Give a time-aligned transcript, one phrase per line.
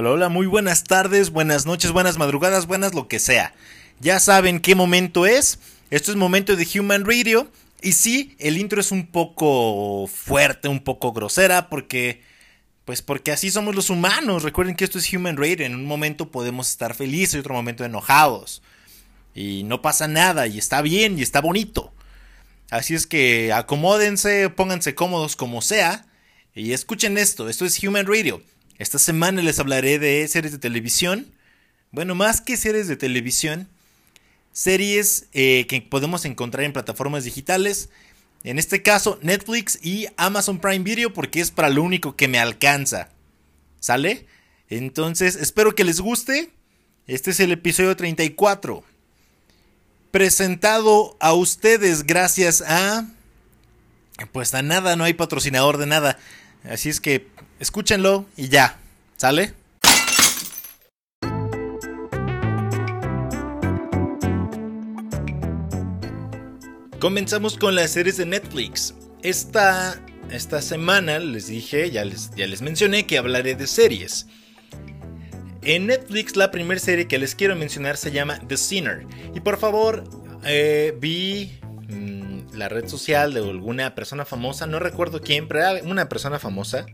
[0.00, 3.52] Hola, hola, muy buenas tardes, buenas noches, buenas madrugadas, buenas lo que sea.
[4.00, 5.58] Ya saben qué momento es.
[5.90, 7.52] Esto es momento de Human Radio.
[7.82, 12.22] Y sí, el intro es un poco fuerte, un poco grosera, porque.
[12.86, 14.42] Pues porque así somos los humanos.
[14.42, 15.66] Recuerden que esto es Human Radio.
[15.66, 18.62] En un momento podemos estar felices y otro momento enojados.
[19.34, 21.92] Y no pasa nada, y está bien, y está bonito.
[22.70, 26.06] Así es que acomódense, pónganse cómodos como sea.
[26.54, 27.50] Y escuchen esto.
[27.50, 28.42] Esto es Human Radio.
[28.80, 31.30] Esta semana les hablaré de series de televisión.
[31.90, 33.68] Bueno, más que series de televisión,
[34.54, 37.90] series eh, que podemos encontrar en plataformas digitales.
[38.42, 42.38] En este caso, Netflix y Amazon Prime Video, porque es para lo único que me
[42.38, 43.10] alcanza.
[43.80, 44.24] ¿Sale?
[44.70, 46.50] Entonces, espero que les guste.
[47.06, 48.82] Este es el episodio 34.
[50.10, 53.06] Presentado a ustedes gracias a...
[54.32, 56.18] Pues a nada, no hay patrocinador de nada.
[56.64, 57.28] Así es que
[57.60, 58.76] escúchenlo y ya.
[59.16, 59.54] ¿Sale?
[66.98, 68.94] Comenzamos con las series de Netflix.
[69.22, 74.26] Esta, esta semana les dije, ya les, ya les mencioné que hablaré de series.
[75.62, 79.06] En Netflix la primera serie que les quiero mencionar se llama The Sinner.
[79.34, 80.04] Y por favor,
[80.44, 81.58] eh, vi
[81.88, 86.38] mmm, la red social de alguna persona famosa, no recuerdo quién, pero era una persona
[86.38, 86.86] famosa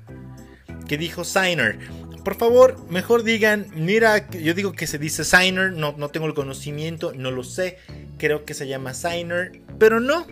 [0.86, 1.78] que dijo Signer.
[2.24, 6.34] Por favor, mejor digan, mira, yo digo que se dice Signer, no, no tengo el
[6.34, 7.78] conocimiento, no lo sé,
[8.18, 10.26] creo que se llama Signer, pero no,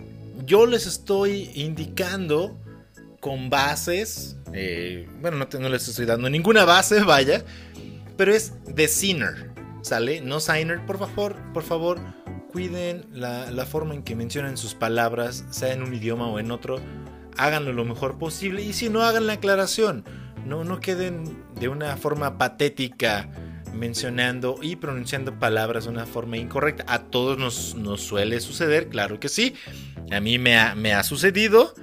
[0.45, 2.59] yo les estoy indicando
[3.21, 7.45] con bases, eh, bueno, no, les estoy dando ninguna base, vaya,
[8.17, 9.51] pero es The Sinner,
[9.83, 10.21] ¿sale?
[10.21, 12.01] No Signer, por favor, por favor,
[12.51, 16.51] cuiden la, la forma en que mencionan sus palabras, sea en un idioma o en
[16.51, 16.81] otro,
[17.37, 20.05] háganlo lo mejor posible y si no, hagan la aclaración
[20.45, 23.29] no, no queden de una forma patética
[23.75, 26.85] mencionando y pronunciando palabras de una forma incorrecta.
[26.87, 29.55] A todos nos, nos suele suceder, claro que sí.
[30.11, 31.75] A mí me ha, me ha, sucedido,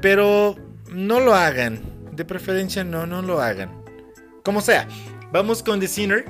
[0.00, 0.56] pero
[0.90, 1.80] no lo hagan.
[2.12, 3.82] De preferencia no, no lo hagan.
[4.44, 4.86] Como sea,
[5.32, 6.24] vamos con The Sinner.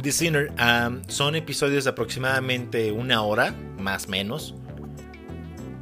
[0.00, 4.54] The Sinner um, son episodios de aproximadamente una hora, más o menos.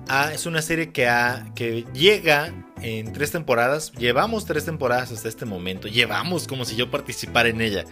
[0.08, 3.92] Ah, es una serie que, llega en tres temporadas.
[3.92, 5.88] Llevamos tres temporadas hasta este momento.
[5.88, 7.84] Llevamos como si yo participara en ella.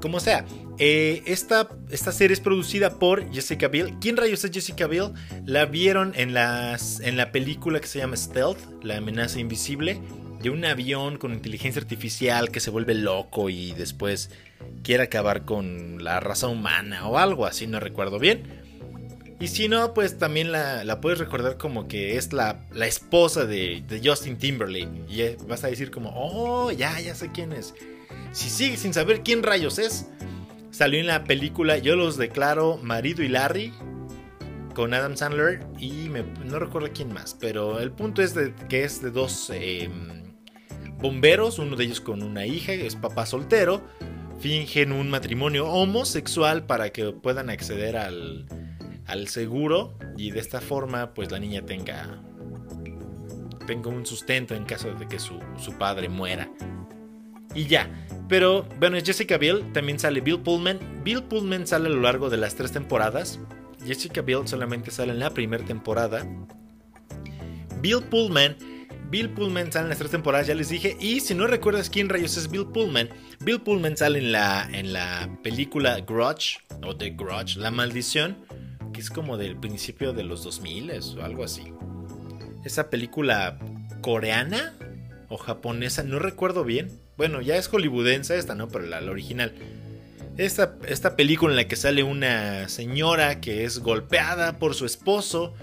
[0.00, 0.44] Como sea,
[0.78, 1.68] eh, esta,
[2.12, 3.96] serie es producida por Jessica Biel.
[4.00, 5.12] ¿Quién rayos es Jessica Biel?
[5.44, 10.00] La vieron en, en la película que se llama Stealth, la amenaza invisible,
[10.40, 14.30] de un avión con inteligencia artificial que se vuelve loco y después
[14.84, 18.67] quiere acabar con la raza humana o algo así, no recuerdo bien.
[19.40, 23.84] Y si no, pues también la, puedes recordar como que es la, la esposa de,
[23.86, 25.04] de, Justin Timberlake.
[25.08, 27.74] Y vas a decir como, oh, ya, ya sé quién es.
[28.32, 30.06] Si sigues sin saber quién rayos es,
[30.70, 33.72] salió en la película Yo los declaro marido y Larry
[34.74, 37.36] con Adam Sandler y me, no recuerdo quién más.
[37.38, 39.88] Pero el punto es de, que es de dos eh,
[40.98, 43.82] bomberos, uno de ellos con una hija, es papá soltero.
[44.40, 48.46] Fingen un matrimonio homosexual para que puedan acceder al
[49.08, 52.22] al seguro y de esta forma pues la niña tenga,
[53.66, 56.48] tenga un sustento en caso de que su, su padre muera.
[57.54, 57.90] Y ya.
[58.28, 60.78] Pero bueno, Jessica Biel, también sale Bill Pullman.
[61.02, 63.40] Bill Pullman sale a lo largo de las tres temporadas.
[63.84, 66.26] Jessica Biel solamente sale en la primera temporada.
[67.80, 68.56] Bill Pullman
[69.10, 70.96] Bill Pullman sale en las tres temporadas, ya les dije.
[71.00, 73.08] Y si no recuerdas quién rayos es Bill Pullman,
[73.40, 78.36] Bill Pullman sale en la, en la película Grudge, o The Grudge, La Maldición
[78.98, 81.72] es como del principio de los 2000 o algo así.
[82.64, 83.58] Esa película
[84.00, 84.74] coreana
[85.28, 86.90] o japonesa, no recuerdo bien.
[87.16, 88.68] Bueno, ya es hollywoodense esta, ¿no?
[88.68, 89.52] Pero la, la original.
[90.36, 95.54] Esta, esta, película en la que sale una señora que es golpeada por su esposo.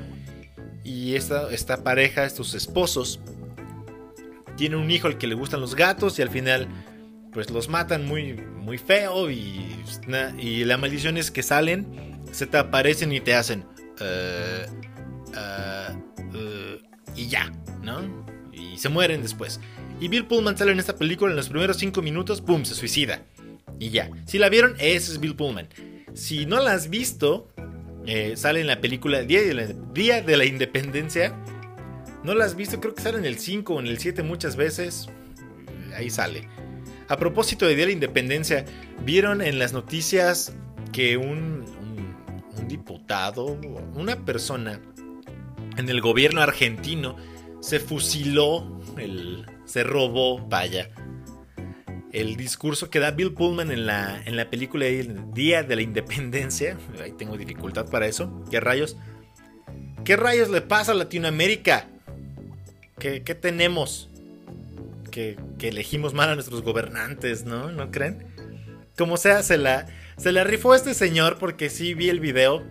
[0.84, 3.20] Y esta, esta pareja, estos esposos,
[4.56, 6.68] tiene un hijo al que le gustan los gatos y al final
[7.34, 9.76] pues los matan muy, muy feo y,
[10.40, 13.66] y la maldición es que salen se te aparecen y te hacen.
[14.00, 14.70] Uh,
[15.32, 16.82] uh, uh,
[17.16, 17.52] y ya,
[17.82, 18.26] ¿no?
[18.52, 19.60] Y se mueren después.
[20.00, 22.66] Y Bill Pullman sale en esta película en los primeros 5 minutos, ¡pum!
[22.66, 23.24] Se suicida.
[23.80, 24.10] Y ya.
[24.26, 25.70] Si la vieron, ese es Bill Pullman.
[26.14, 27.48] Si no la has visto,
[28.06, 31.36] eh, sale en la película Día de la, Día de la Independencia.
[32.24, 34.56] No la has visto, creo que sale en el 5 o en el 7 muchas
[34.56, 35.08] veces.
[35.96, 36.48] Ahí sale.
[37.08, 38.66] A propósito de Día de la Independencia,
[39.04, 40.54] ¿vieron en las noticias
[40.92, 41.66] que un,
[42.66, 43.60] un diputado,
[43.94, 44.82] una persona
[45.78, 47.16] en el gobierno argentino
[47.62, 48.82] se fusiló,
[49.66, 50.90] se robó, vaya,
[52.12, 55.82] el discurso que da Bill Pullman en la, en la película El Día de la
[55.82, 56.78] Independencia.
[57.02, 58.44] Ahí tengo dificultad para eso.
[58.50, 58.98] ¿Qué rayos?
[60.04, 61.88] ¿Qué rayos le pasa a Latinoamérica?
[62.98, 64.10] ¿Qué, tenemos?
[65.12, 67.72] Que, elegimos mal a nuestros gobernantes, ¿no?
[67.72, 68.26] ¿No creen?
[68.98, 72.64] Como sea, se la, se la rifó este señor porque sí vi el video.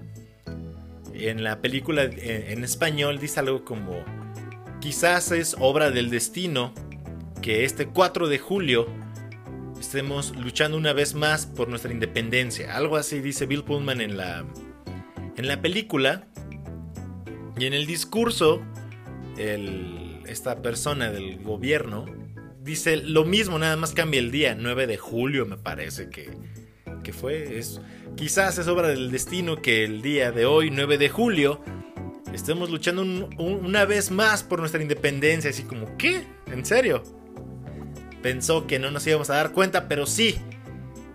[1.12, 4.04] En la película en español dice algo como,
[4.80, 6.74] quizás es obra del destino
[7.40, 8.86] que este 4 de julio
[9.78, 12.76] estemos luchando una vez más por nuestra independencia.
[12.76, 14.44] Algo así dice Bill Pullman en la,
[15.36, 16.26] en la película.
[17.56, 18.62] Y en el discurso,
[19.36, 22.06] esta persona del gobierno
[22.64, 26.30] dice lo mismo, nada más cambia el día, 9 de julio me parece que,
[27.04, 27.56] que fue.
[27.58, 27.80] Es,
[28.16, 31.62] quizás es obra del destino que el día de hoy, 9 de julio,
[32.32, 33.02] estemos luchando
[33.38, 35.50] una vez más por nuestra independencia.
[35.50, 36.24] Así como, ¿qué?
[36.48, 37.04] ¿En serio?
[38.24, 40.36] pensó que no nos íbamos a dar cuenta, pero sí.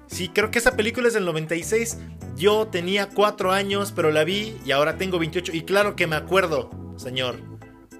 [0.06, 1.98] Sí, creo que esa película es del 96.
[2.36, 5.52] Yo tenía 4 años, pero la vi y ahora tengo 28.
[5.56, 7.40] Y claro que me acuerdo, señor.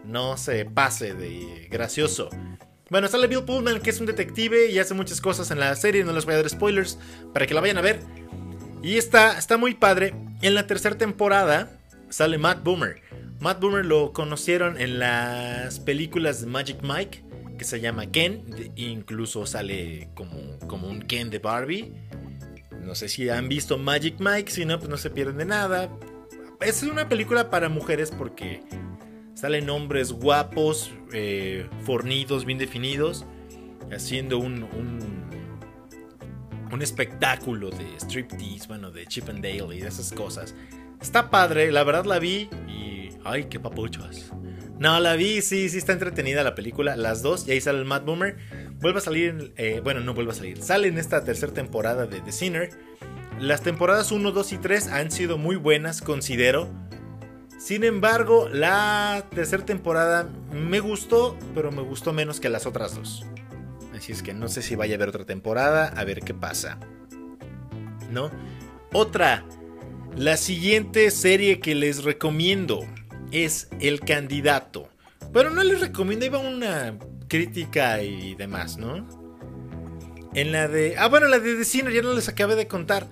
[0.06, 2.30] No se pase de gracioso.
[2.90, 6.04] Bueno, sale Bill Pullman, que es un detective y hace muchas cosas en la serie.
[6.04, 6.98] No les voy a dar spoilers
[7.34, 8.00] para que la vayan a ver.
[8.82, 10.14] Y está, está muy padre.
[10.42, 13.02] En la tercera temporada sale Matt Boomer.
[13.40, 17.24] Matt Boomer lo conocieron en las películas de Magic Mike
[17.60, 18.46] que se llama Ken,
[18.78, 21.94] incluso sale como, como un Ken de Barbie.
[22.82, 25.90] No sé si han visto Magic Mike, si no, pues no se pierden de nada.
[26.62, 28.64] Es una película para mujeres porque
[29.36, 33.26] salen hombres guapos, eh, fornidos, bien definidos,
[33.92, 34.64] haciendo un,
[36.72, 40.56] un, espectáculo de striptease, bueno, de Chip and Dale y de esas cosas.
[41.02, 43.10] Está padre, la verdad la vi y...
[43.26, 44.32] ¡Ay, qué papuchos!
[44.80, 47.86] No, la vi, sí, sí está entretenida la película, las dos, y ahí sale el
[47.86, 48.38] Matt Boomer.
[48.80, 52.22] Vuelve a salir, eh, bueno, no vuelve a salir, sale en esta tercera temporada de
[52.22, 52.70] The Sinner.
[53.42, 56.70] Las temporadas 1, 2 y 3 han sido muy buenas, considero.
[57.60, 63.26] Sin embargo, la tercera temporada me gustó, pero me gustó menos que las otras dos.
[63.94, 66.80] Así es que no sé si vaya a haber otra temporada, a ver qué pasa.
[68.10, 68.32] ¿No?
[68.94, 69.44] Otra,
[70.16, 72.88] la siguiente serie que les recomiendo
[73.34, 74.88] es el candidato.
[75.34, 76.98] Pero no les recomiendo, iba una
[77.28, 79.06] crítica y demás, ¿no?
[80.34, 80.96] En la de...
[80.98, 83.10] Ah, bueno, la de Sinner, ya no les acabé de contar.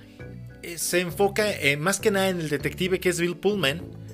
[0.62, 4.07] Eh, se enfoca eh, más que nada en el detective que es Bill Pullman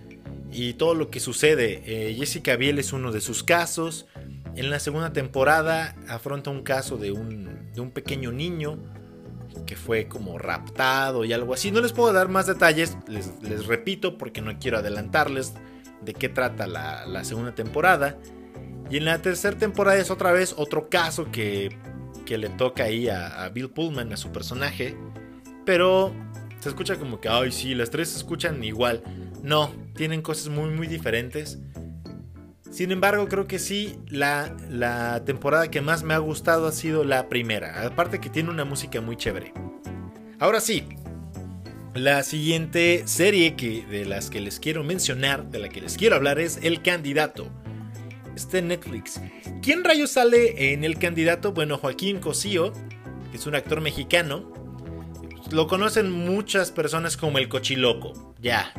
[0.53, 1.81] y todo lo que sucede.
[1.85, 4.05] Eh, Jessica Biel es uno de sus casos.
[4.55, 8.77] En la segunda temporada afronta un caso de un, de un pequeño niño
[9.65, 11.71] que fue como raptado y algo así.
[11.71, 15.53] No les puedo dar más detalles, les, les repito porque no quiero adelantarles
[16.03, 18.17] de qué trata la, segunda temporada.
[18.89, 21.75] Y en la tercera temporada es otra vez otro caso que,
[22.25, 24.95] que le toca ahí a, Bill Pullman, a su personaje.
[25.65, 26.13] Pero
[26.59, 29.01] se escucha como que, ay, sí, las tres se escuchan igual.
[29.43, 31.59] No, tienen cosas muy, muy diferentes.
[32.71, 37.03] Sin embargo, creo que sí, la, la temporada que más me ha gustado ha sido
[37.03, 37.85] la primera.
[37.85, 39.53] Aparte que tiene una música muy chévere.
[40.39, 40.87] Ahora sí,
[41.93, 46.15] la siguiente serie que, de las que les quiero mencionar, de la que les quiero
[46.15, 47.47] hablar, es El Candidato.
[48.35, 49.21] Este Netflix.
[49.61, 51.53] ¿Quién rayos sale en El Candidato?
[51.53, 52.73] Bueno, Joaquín Cosío,
[53.29, 54.51] que es un actor mexicano.
[55.53, 58.33] Lo conocen muchas personas como el Cochiloco.
[58.41, 58.73] Ya,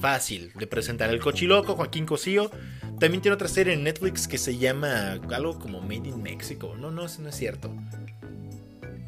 [0.00, 1.10] fácil de presentar.
[1.10, 2.52] El Cochiloco, Joaquín Cosío.
[3.00, 6.76] También tiene otra serie en Netflix que se llama algo como Made in Mexico.
[6.78, 7.74] No, no, eso no es cierto.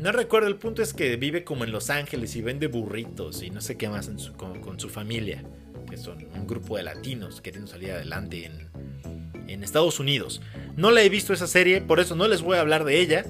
[0.00, 3.50] No recuerdo, el punto es que vive como en Los Ángeles y vende burritos y
[3.50, 5.44] no sé qué más con, su familia,
[5.88, 10.42] que son un grupo de latinos queriendo salir adelante en, en Estados Unidos.
[10.74, 13.26] No la he visto esa serie, por eso no les voy a hablar de ella.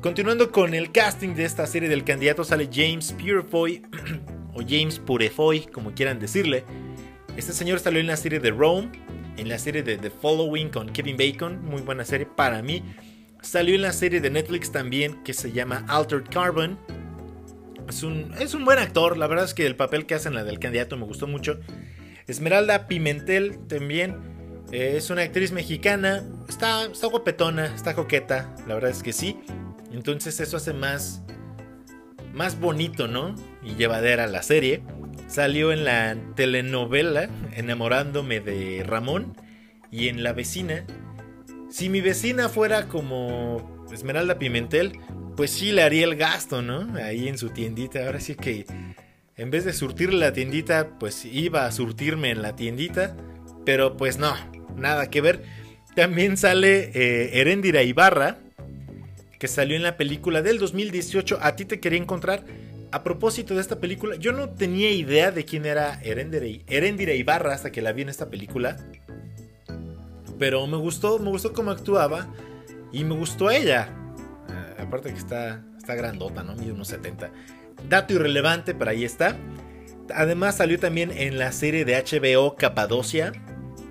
[0.00, 3.82] Continuando con el casting de esta serie del candidato sale James Purefoy
[4.54, 6.64] o James Purefoy, como quieran decirle.
[7.36, 8.90] Este señor salió en la serie de Rome,
[9.36, 12.82] en la serie de The Following con Kevin Bacon, muy buena serie para mí.
[13.42, 16.78] Salió en la serie de Netflix también que se llama Altered Carbon.
[17.88, 20.34] Es un, es un buen actor, la verdad es que el papel que hace en
[20.34, 21.58] la del candidato me gustó mucho.
[22.26, 24.36] Esmeralda Pimentel también.
[24.72, 26.24] Eh, es una actriz mexicana.
[26.48, 28.54] Está, está guapetona, está coqueta.
[28.66, 29.38] La verdad es que sí.
[29.92, 31.22] Entonces eso hace más,
[32.32, 33.34] más bonito, ¿no?
[33.62, 34.82] Y llevadera la serie.
[35.28, 39.36] Salió en la telenovela Enamorándome de Ramón.
[39.90, 40.84] Y en La vecina
[41.68, 44.92] si mi vecina fuera como Esmeralda Pimentel,
[45.36, 46.96] pues sí le haría el gasto, ¿no?
[46.96, 48.06] Ahí en su tiendita.
[48.06, 48.66] Ahora sí que
[49.36, 53.16] en vez de surtirle la tiendita, pues iba a surtirme en la tiendita.
[53.64, 54.34] Pero pues no,
[54.76, 55.42] nada que ver.
[55.94, 58.38] También sale eh, Ibarra,
[59.38, 62.44] que salió en la película del 2018, A ti te quería encontrar.
[62.92, 67.72] A propósito de esta película, yo no tenía idea de quién era Erendira Ibarra hasta
[67.72, 68.76] que la vi en esta película.
[70.38, 72.32] Pero me gustó, me gustó cómo actuaba
[72.92, 73.88] y me gustó ella.
[74.48, 76.54] Ah, aparte que está, está grandota, ¿no?
[76.54, 77.30] Mide unos 70.
[77.88, 79.36] Dato irrelevante, pero ahí está.
[80.14, 83.32] Además salió también en la serie de HBO Capadocia.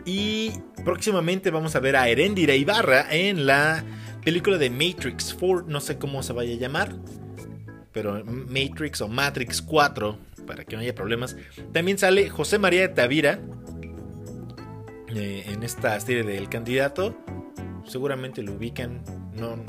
[0.06, 0.52] Y
[0.84, 3.84] próximamente vamos a ver a Erendira Ibarra en la
[4.26, 5.68] película de Matrix 4.
[5.70, 6.94] No sé cómo se vaya a llamar.
[7.94, 10.18] Pero Matrix o Matrix 4.
[10.46, 11.38] Para que no haya problemas.
[11.72, 13.40] También sale José María de Tavira.
[15.16, 17.16] Eh, en esta serie del candidato.
[17.86, 19.02] Seguramente lo ubican.
[19.38, 19.64] No,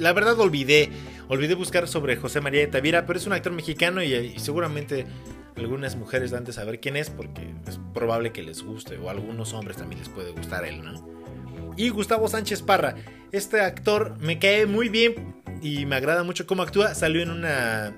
[0.00, 0.90] la verdad olvidé,
[1.28, 5.06] olvidé buscar sobre José María de Tavira, pero es un actor mexicano y, seguramente
[5.56, 9.52] algunas mujeres dan de saber quién es porque es probable que les guste o algunos
[9.52, 11.23] hombres también les puede gustar él, ¿no?
[11.76, 12.94] Y Gustavo Sánchez Parra,
[13.32, 17.94] este actor me cae muy bien y me agrada mucho cómo actúa, salió en una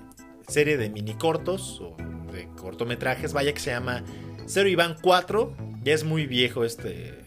[0.49, 1.97] serie de mini cortos o
[2.33, 4.05] de cortometrajes, vaya que se llama
[4.47, 7.25] Cero Iván 4, ya es muy viejo este,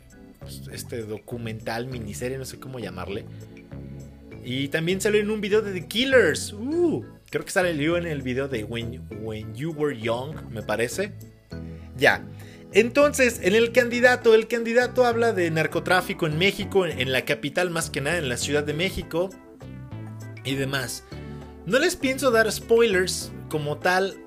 [0.72, 3.26] este documental, miniserie, no sé cómo llamarle
[4.44, 6.54] y también salió en un video de The Killers.
[6.54, 11.12] Uh, creo que salió en el video de When, When You Were Young, me parece.
[11.98, 12.26] Ya.
[12.72, 17.90] Entonces, en el candidato, el candidato habla de narcotráfico en México, en la capital más
[17.90, 19.30] que nada, en la Ciudad de México
[20.44, 21.04] y demás.
[21.66, 24.18] No les pienso dar spoilers como tal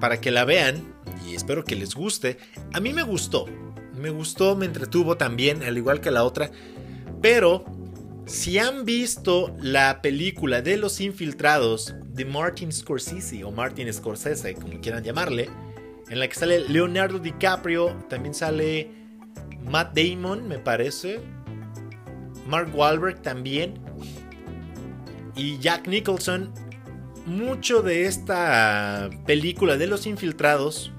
[0.00, 0.94] para que la vean
[1.26, 2.38] y espero que les guste.
[2.72, 3.46] A mí me gustó,
[3.94, 6.50] me gustó, me entretuvo también, al igual que la otra,
[7.20, 7.64] pero
[8.26, 14.80] si han visto la película de Los Infiltrados de Martin Scorsese o Martin Scorsese, como
[14.80, 15.50] quieran llamarle,
[16.08, 18.90] en la que sale Leonardo DiCaprio, también sale
[19.64, 21.20] Matt Damon, me parece,
[22.46, 23.80] Mark Wahlberg también,
[25.36, 26.52] y Jack Nicholson,
[27.26, 30.92] mucho de esta película de Los Infiltrados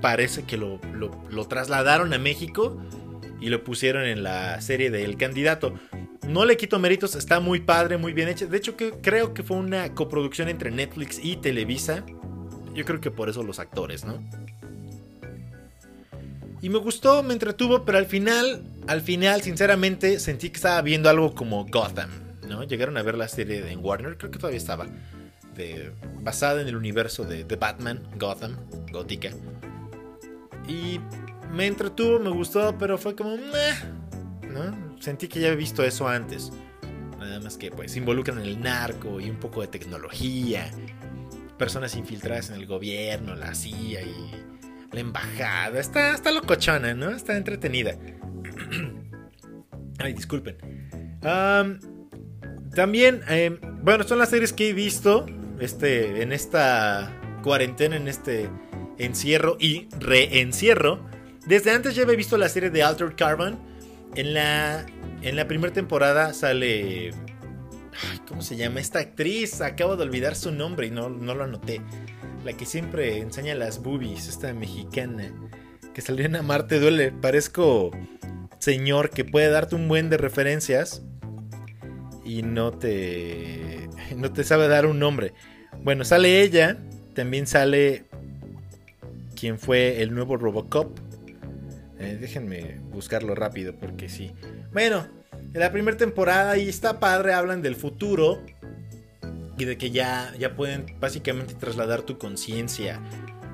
[0.00, 2.80] parece que lo, lo trasladaron a México
[3.40, 5.74] y lo pusieron en la serie de El Candidato.
[6.28, 8.46] No le quito méritos, está muy padre, muy bien hecha.
[8.46, 12.04] De hecho, que, creo que fue una coproducción entre Netflix y Televisa.
[12.74, 14.22] Yo creo que por eso los actores, ¿no?
[16.62, 21.08] Y me gustó, me entretuvo, pero al final, al final, sinceramente, sentí que estaba viendo
[21.08, 22.10] algo como Gotham,
[22.48, 22.64] ¿no?
[22.64, 24.86] Llegaron a ver la serie de Warner, creo que todavía estaba,
[25.54, 28.56] de, basada en el universo de, de Batman, Gotham,
[28.92, 29.30] gótica.
[30.68, 31.00] Y
[31.50, 34.90] me entretuvo, me gustó, pero fue como, ¿no?
[35.00, 36.52] sentí que ya había visto eso antes.
[37.18, 40.70] Nada más que pues involucran el narco y un poco de tecnología.
[41.58, 44.49] Personas infiltradas en el gobierno, la CIA y
[44.92, 45.78] la embajada.
[45.80, 47.10] Está, está locochona, ¿no?
[47.10, 47.96] Está entretenida.
[49.98, 50.56] Ay, disculpen.
[52.74, 55.26] también, em, bueno, son las series que he visto
[55.58, 58.48] este, en esta cuarentena, en este
[58.98, 61.04] encierro y reencierro.
[61.46, 63.58] Desde antes ya había visto la serie de Altered Carbon
[64.14, 64.86] en la,
[65.22, 67.10] en la primera temporada sale...
[68.26, 68.80] ¿Cómo se llama?
[68.80, 71.82] Esta actriz, acabo de olvidar su nombre y no, no lo anoté.
[72.44, 75.32] La que siempre enseña las boobies, esta mexicana.
[75.94, 77.12] Que salió en Amarte Duele.
[77.12, 77.90] Parezco
[78.58, 81.02] señor que puede darte un buen de referencias
[82.24, 85.32] y no te no te sabe dar un nombre.
[85.82, 86.78] Bueno, sale ella,
[87.14, 88.04] también sale
[89.34, 90.98] quien fue el nuevo Robocop,
[91.98, 94.32] eh, déjenme buscarlo rápido porque sí.
[94.72, 98.42] Bueno, en la primera temporada y está padre, hablan del futuro
[99.60, 102.98] y de que ya, ya pueden básicamente trasladar tu conciencia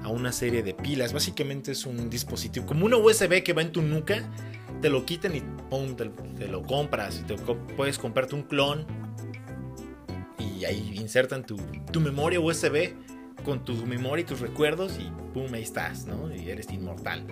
[0.05, 1.13] a una serie de pilas.
[1.13, 4.23] Básicamente es un dispositivo como una USB que va en tu nuca,
[4.81, 7.25] te lo quitan y pum, te, lo compras.
[7.77, 8.87] Puedes comprarte un clon
[10.39, 11.57] y ahí insertan tu,
[11.91, 12.95] tu memoria USB
[13.45, 16.33] con tu memoria y tus recuerdos y pum, ahí estás, ¿no?
[16.33, 17.27] Y eres inmortal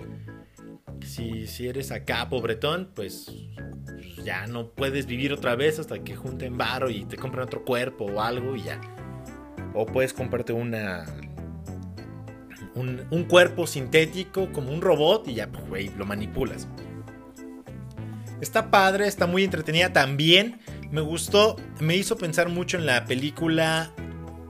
[1.01, 3.31] si, eres acá pobretón, pues
[4.23, 8.05] ya no puedes vivir otra vez hasta que junten varo y te compren otro cuerpo
[8.05, 8.81] o algo y ya.
[9.73, 11.05] O puedes comprarte una.
[12.75, 16.67] Un, cuerpo sintético como un robot y ya, pues, lo manipulas.
[18.41, 20.59] Está padre, está muy entretenida también.
[20.91, 23.93] Me gustó, me hizo pensar mucho en la película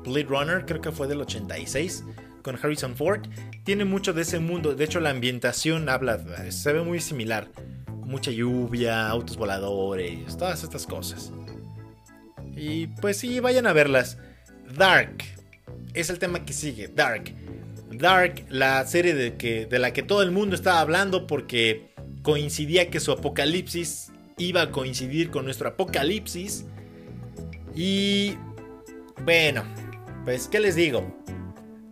[0.03, 2.03] Blade Runner, creo que fue del 86
[2.45, 3.21] con Harrison Ford,
[3.63, 4.75] tiene mucho de ese mundo.
[4.75, 7.49] De hecho, la ambientación habla, se ve muy similar.
[8.05, 11.31] Mucha lluvia, autos voladores, todas estas cosas.
[12.55, 14.19] Y pues sí, vayan a verlas.
[14.77, 15.23] Dark
[15.95, 16.87] es el tema que sigue.
[16.87, 17.33] Dark.
[17.91, 22.91] Dark, la serie de, que, de la que todo el mundo estaba hablando porque coincidía
[22.91, 26.65] que su apocalipsis iba a coincidir con nuestro apocalipsis.
[27.73, 28.35] Y
[29.23, 29.63] bueno,
[30.25, 31.25] pues ¿qué les digo?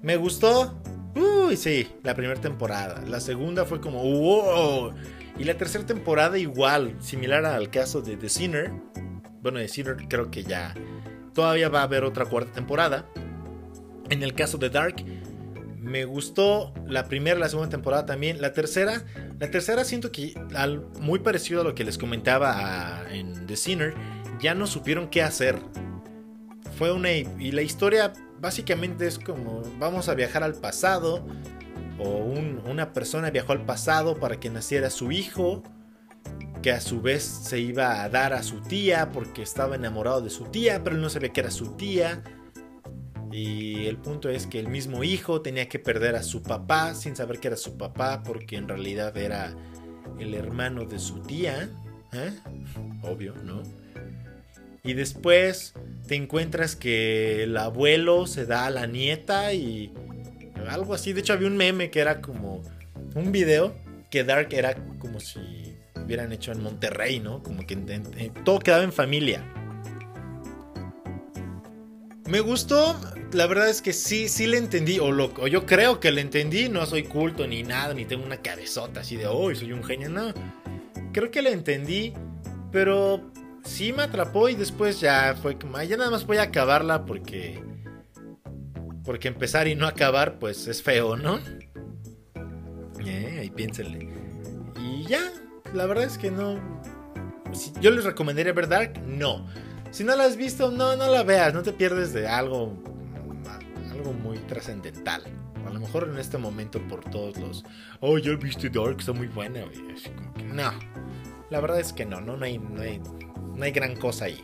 [0.04, 0.78] ¿Me gustó?
[1.16, 3.02] Uy, sí, la primera temporada.
[3.08, 4.94] La segunda fue como, wow.
[5.40, 8.72] Y la tercera temporada igual, similar al caso de The Sinner.
[9.42, 10.76] Bueno, The Sinner creo que ya
[11.34, 13.08] todavía va a haber otra cuarta temporada.
[14.10, 15.06] En el caso de Dark,
[15.80, 18.42] me gustó la primera, la segunda temporada también.
[18.42, 19.06] La tercera,
[19.40, 23.94] la tercera siento que al, muy parecido a lo que les comentaba en The Sinner,
[24.42, 25.60] ya no supieron qué hacer.
[26.78, 28.12] Fue una y la historia
[28.44, 31.26] básicamente es como vamos a viajar al pasado
[31.98, 32.10] o
[32.70, 35.64] una persona viajó al pasado para que naciera su hijo
[36.62, 40.30] que a su vez se iba a dar a su tía porque estaba enamorado de
[40.30, 42.22] su tía pero él no sabía que era su tía
[43.32, 47.16] y el punto es que el mismo hijo tenía que perder a su papá sin
[47.16, 49.56] saber que era su papá porque en realidad era
[50.20, 51.70] el hermano de su tía
[52.12, 52.34] ¿eh?
[53.04, 53.64] obvio no
[54.86, 55.74] y después
[56.08, 59.94] te encuentras que el abuelo se da a la nieta y
[60.68, 61.14] algo así.
[61.14, 62.62] De hecho, había un meme que era como
[63.16, 63.74] un video
[64.10, 67.42] que Dark era como si hubieran hecho en Monterrey, ¿no?
[67.42, 67.78] Como que
[68.44, 69.42] todo quedaba en familia.
[72.28, 73.00] Me gustó,
[73.32, 76.22] la verdad es que sí, sí le entendí, o, lo, o yo creo que le
[76.22, 79.84] entendí, no soy culto ni nada, ni tengo una cabezota así de, hoy soy un
[79.84, 80.34] genio, no.
[81.14, 82.14] Creo que le entendí,
[82.72, 83.33] pero
[83.64, 87.64] sí me atrapó y después ya fue como, ya nada más voy a acabarla porque...
[89.04, 91.38] Porque empezar y no acabar, pues es feo, ¿no?
[93.06, 94.10] Eh, ahí piénsenle.
[94.80, 95.30] Y ya,
[95.74, 96.58] la verdad es que no...
[97.82, 99.46] yo les recomendaría ver Dark, no.
[99.92, 102.74] Si no la has visto, no, no la veas, no te pierdes de algo,
[103.92, 105.24] algo muy trascendental.
[105.68, 107.66] A lo mejor en este momento por todos los,
[108.00, 109.66] oh, ya viste Dark, está muy buena,
[110.46, 110.72] no.
[111.50, 113.02] La verdad es que no, no, no no hay,
[113.56, 114.44] no hay gran cosa ahí.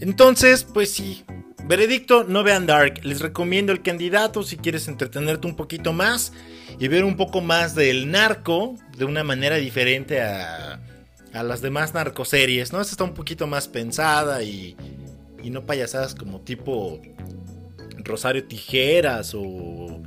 [0.00, 1.24] Entonces, pues sí.
[1.64, 3.00] Veredicto, no vean Dark.
[3.02, 6.32] Les recomiendo el candidato si quieres entretenerte un poquito más
[6.78, 10.80] y ver un poco más del narco de una manera diferente a,
[11.32, 12.80] a las demás narcoseries, ¿no?
[12.80, 14.76] Esta está un poquito más pensada y,
[15.42, 17.00] y no payasadas como tipo
[17.98, 20.02] Rosario Tijeras o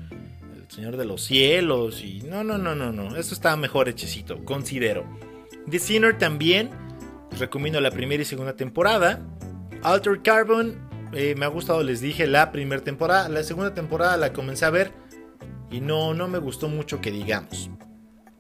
[0.56, 3.16] El Señor de los Cielos y no, no, no, no, no.
[3.18, 5.06] Esto está mejor hechecito, considero.
[5.70, 6.70] The Sinner también
[7.38, 9.20] recomiendo la primera y segunda temporada.
[9.84, 13.30] Alter Carbon, eh, me ha gustado, les dije, la primera temporada.
[13.30, 14.92] La segunda temporada la comencé a ver
[15.72, 17.70] y no, no me gustó mucho que digamos.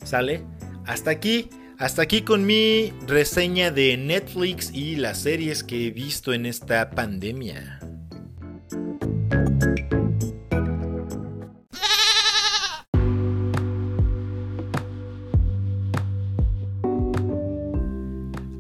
[0.04, 0.44] ¿Sale?
[0.86, 6.34] Hasta aquí, hasta aquí con mi reseña de Netflix y las series que he visto
[6.34, 7.80] en esta pandemia.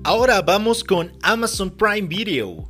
[0.09, 2.67] Ahora vamos con Amazon Prime Video.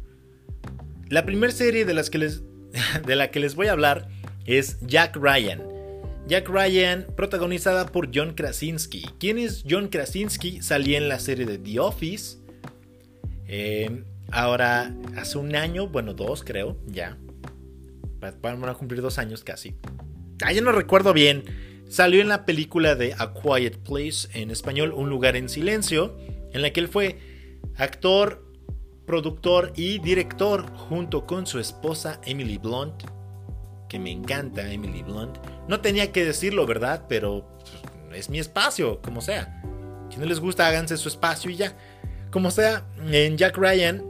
[1.08, 2.44] La primera serie de, las que les,
[3.08, 4.10] de la que les voy a hablar
[4.46, 5.64] es Jack Ryan.
[6.28, 9.06] Jack Ryan, protagonizada por John Krasinski.
[9.22, 10.62] ¿Quién es John Krasinski?
[10.62, 12.40] Salía en la serie de The Office.
[13.48, 17.18] Em, ahora, hace un año, bueno, dos creo, ya.
[18.20, 19.76] Van a cumplir dos años casi.
[20.44, 21.46] Ah, ya no recuerdo bien.
[21.88, 26.18] Salió en la película de A Quiet Place, en español, Un lugar en silencio,
[26.52, 27.29] en la que él fue
[27.80, 28.46] actor,
[29.06, 33.04] productor y director junto con su esposa Emily Blunt,
[33.88, 35.38] que me encanta Emily Blunt.
[35.68, 37.06] No tenía que decirlo, ¿verdad?
[37.10, 37.58] Pero
[38.08, 39.62] pues, es mi espacio, como sea.
[40.10, 41.76] Si no les gusta, háganse su espacio y ya.
[42.32, 44.04] Como sea, en Jack Ryan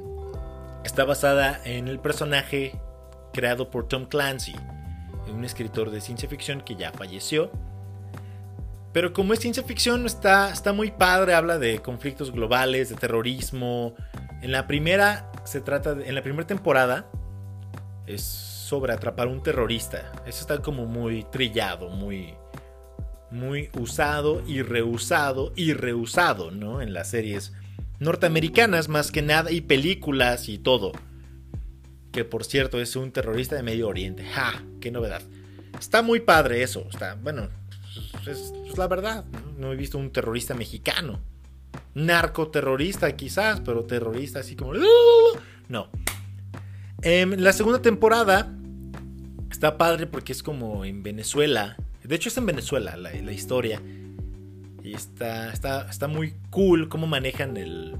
[0.84, 2.79] está basada en el personaje
[3.32, 4.55] creado por Tom Clancy,
[5.32, 7.51] un escritor de ciencia ficción que ya falleció
[8.91, 13.95] pero como es ciencia ficción, está, está muy padre, habla de conflictos globales, de terrorismo.
[14.41, 17.10] En la primera, se trata en la primera temporada,
[18.08, 20.12] es sobre atrapar un terrorista.
[20.25, 22.34] Eso está como muy trillado, muy,
[23.30, 26.82] muy usado y reusado y reusado, ¿no?
[26.82, 27.54] En las series
[27.99, 30.93] norteamericanas más que nada y películas y todo.
[32.12, 34.23] Que por cierto es un terrorista de Medio Oriente.
[34.23, 34.63] ¡Ja!
[34.82, 35.21] ¡Qué novedad!
[35.80, 36.88] Está muy padre eso.
[36.89, 37.49] Está, bueno,
[38.32, 39.26] es, la verdad.
[39.58, 39.72] ¿no?
[39.74, 41.20] he visto un terrorista mexicano.
[41.96, 44.74] Narcoterrorista quizás, pero terrorista así como...
[45.68, 45.89] No.
[47.02, 48.52] En em, la segunda temporada
[49.52, 51.78] está padre porque es como en Venezuela.
[52.04, 53.82] De hecho es en Venezuela la, historia.
[54.84, 57.96] Y está, está, está muy cool cómo manejan el,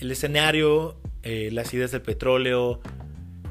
[0.00, 2.80] el escenario, eh, las ideas del petróleo,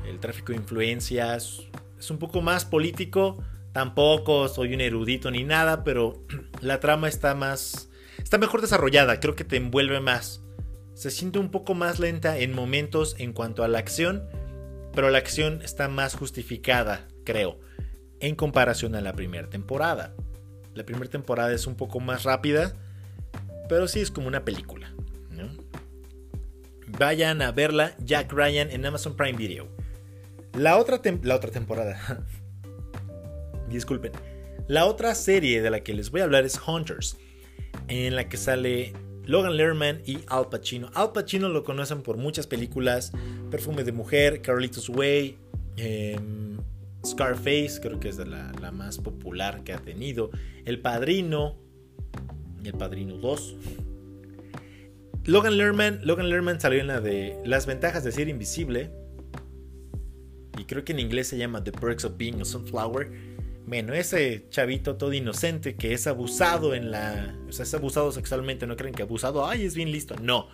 [0.07, 1.61] el tráfico de influencias.
[1.99, 3.43] Es un poco más político,
[3.79, 6.21] Tampoco soy un erudito ni nada, pero
[6.59, 7.89] la trama está más.
[8.21, 10.43] Está mejor desarrollada, creo que te envuelve más.
[10.95, 14.27] se siente un poco más lenta en momentos en cuanto a la acción,
[14.93, 17.61] pero la acción está más justificada, creo,
[18.19, 20.13] en comparación a la primera temporada.
[20.73, 22.75] La primera temporada es un poco más rápida,
[23.69, 24.93] pero sí es como una película.
[26.85, 29.69] Vayan a verla, Jack Ryan, en Amazon Prime Video.
[30.51, 32.25] La otra, la otra temporada.
[33.69, 34.11] Disculpen.
[34.67, 37.17] La otra serie de la que les voy a hablar es Hunters,
[37.87, 38.93] en la que sale
[39.25, 40.91] Logan Lerman y Al Pacino.
[40.93, 43.11] Al Pacino lo conocen por muchas películas:
[43.49, 45.37] Perfume de Mujer, Carlitos Way,
[45.77, 46.57] em,
[47.05, 50.31] Scarface, creo que es la, la, más popular que ha tenido.
[50.65, 51.57] El Padrino,
[52.63, 53.55] El Padrino 2.
[55.25, 58.91] Logan Lerman, Logan Lerman salió en la de Las ventajas de ser invisible.
[60.57, 63.28] Y creo que en inglés se llama The Perks of Being a Sunflower.
[63.69, 67.35] Bueno, ese chavito todo inocente que es abusado en la.
[67.47, 68.65] O sea, es abusado sexualmente.
[68.65, 70.15] No creen que abusado, ay, es bien listo.
[70.19, 70.47] No.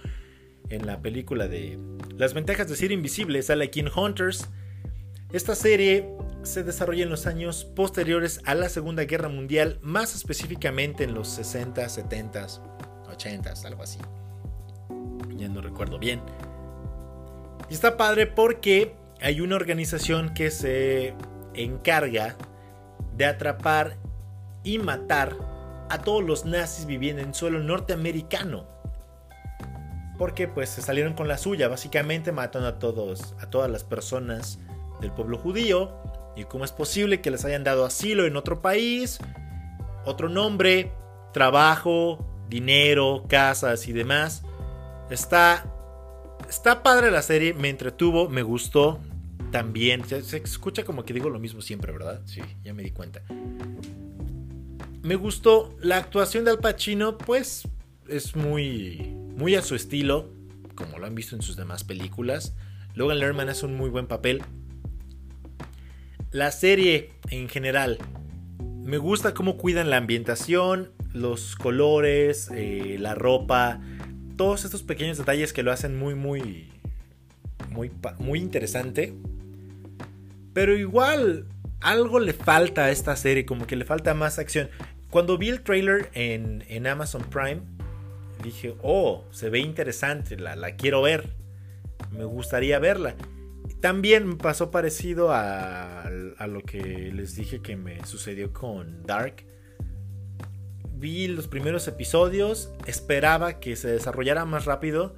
[0.67, 1.79] En la película de
[2.17, 4.49] Las ventajas de ser invisible sale aquí en Hunters.
[5.31, 6.09] Esta serie
[6.43, 11.29] se desarrolla en los años posteriores a la Segunda Guerra Mundial, más específicamente en los
[11.29, 12.47] 60, 70,
[13.07, 13.99] 80, algo así.
[15.37, 16.21] Ya no recuerdo bien.
[17.69, 21.13] Y está padre porque hay una organización que se
[21.53, 22.35] encarga
[23.15, 23.97] de atrapar
[24.63, 25.35] y matar
[25.89, 28.67] a todos los nazis viviendo en suelo norteamericano.
[30.17, 34.59] Porque pues se salieron con la suya, básicamente matando a todos, a todas las personas
[35.01, 35.91] del pueblo judío
[36.35, 39.19] ¿Y cómo es posible que les hayan dado asilo en otro país?
[40.05, 40.91] Otro nombre,
[41.31, 44.43] trabajo, dinero, casas y demás.
[45.09, 45.65] Está,
[46.49, 48.99] está padre la serie, me entretuvo, me gustó
[49.51, 50.05] también.
[50.05, 52.21] Se, se escucha como que digo lo mismo siempre, ¿verdad?
[52.25, 53.21] Sí, ya me di cuenta.
[55.01, 57.67] Me gustó la actuación de Al Pacino, pues
[58.07, 60.31] es muy, muy a su estilo,
[60.75, 62.55] como lo han visto en sus demás películas.
[62.95, 64.41] Logan Lerman hace un muy buen papel.
[66.31, 67.97] La serie en general.
[68.83, 73.81] Me gusta cómo cuidan la ambientación, los colores, eh, la ropa,
[74.37, 76.71] todos estos pequeños detalles que lo hacen muy, muy,
[77.75, 79.13] muy, muy interesante.
[80.53, 81.45] Pero igual,
[81.81, 84.69] algo le falta a esta serie, como que le falta más acción.
[85.09, 87.61] Cuando vi el trailer en, en Amazon Prime,
[88.43, 91.29] dije, oh, se ve interesante, la, la quiero ver.
[92.11, 93.15] Me gustaría verla.
[93.81, 96.09] También me pasó parecido a,
[96.47, 99.45] lo que les dije que me sucedió con Dark.
[100.93, 105.15] Vi los primeros episodios, esperaba que se desarrollara más rápido.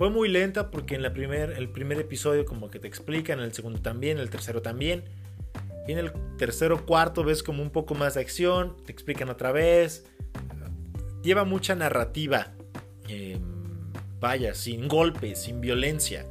[0.00, 3.52] Fue muy lenta porque en la primer, el primer episodio como que te explican, el
[3.52, 5.04] segundo también, el tercero también.
[5.86, 9.52] Y en el tercero cuarto ves como un poco más de acción, te explican otra
[9.52, 10.06] vez.
[11.22, 12.54] Lleva mucha narrativa.
[13.08, 13.42] Em,
[14.20, 16.24] vaya, sin golpes, sin violencia.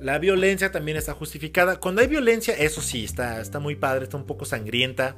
[0.00, 1.78] La violencia también está justificada.
[1.78, 5.14] Cuando hay violencia, eso sí, está, está muy padre, está un poco sangrienta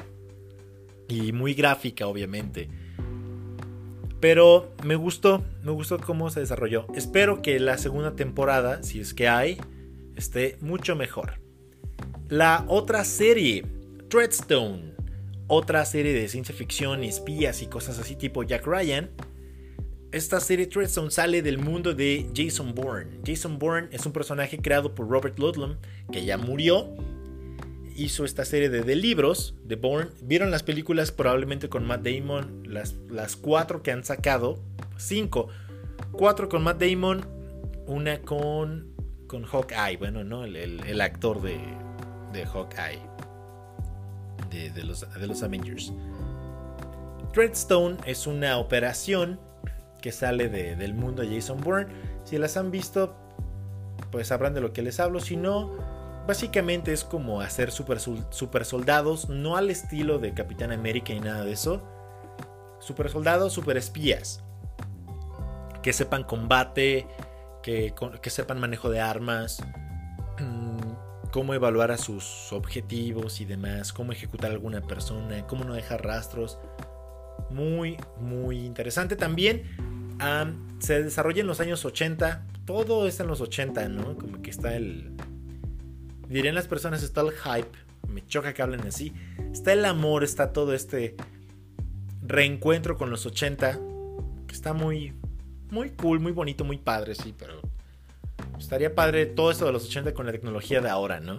[1.08, 2.68] y muy gráfica, obviamente.
[4.24, 6.86] Pero me gustó, me gustó cómo se desarrolló.
[6.94, 9.60] Espero que la segunda temporada, si es que hay,
[10.16, 11.42] esté mucho mejor.
[12.30, 13.66] La otra serie,
[14.08, 14.94] Treadstone,
[15.46, 19.10] otra serie de ciencia ficción, espías y cosas así tipo Jack Ryan
[20.10, 23.18] esta serie Treadstone sale del mundo de Jason Bourne.
[23.26, 25.74] Jason Bourne es un personaje creado por Robert Ludlum,
[26.12, 26.94] que ya murió.
[27.96, 30.10] Hizo esta serie de, libros de Bourne.
[30.22, 34.58] Vieron las películas probablemente con Matt Damon, las, las cuatro que han sacado,
[34.96, 35.48] cinco.
[36.10, 37.24] Cuatro con Matt Damon,
[37.86, 38.94] una con,
[39.28, 40.44] con Hawkeye, bueno, ¿no?
[40.44, 41.58] El, actor de,
[42.32, 43.00] de Hawkeye,
[44.50, 45.92] de, de, los, de los Avengers.
[47.32, 49.40] Treadstone es una operación
[50.00, 51.86] que sale del mundo de Jason Bourne.
[52.24, 53.16] Si las han visto,
[54.10, 55.18] pues sabrán de lo que les hablo.
[55.18, 55.93] Si no,
[56.26, 61.44] básicamente es como hacer super, super soldados, no al estilo de Capitán América y nada
[61.44, 61.82] de eso.
[62.80, 64.42] Super soldados, super espías.
[65.82, 67.06] Que sepan combate,
[67.62, 69.62] que, que sepan manejo de armas,
[71.34, 76.04] cómo evaluar a sus objetivos y demás, cómo ejecutar a alguna persona, cómo no dejar
[76.04, 76.60] rastros.
[77.50, 79.16] Muy, muy interesante.
[79.16, 79.64] También
[80.78, 82.46] se desarrolla en los años 80.
[82.64, 84.16] Todo está en los 80, ¿no?
[84.16, 85.12] Como que está el.
[86.28, 87.78] Dirían las personas, está el hype.
[88.08, 89.12] Me choca que hablen así.
[89.52, 91.16] Está el amor, está todo este
[92.22, 93.80] reencuentro con los 80.
[94.46, 95.14] Que está muy.
[95.70, 97.60] Muy cool, muy bonito, muy padre, sí, pero.
[98.58, 101.38] Estaría padre todo esto de los 80 con la tecnología de ahora, ¿no?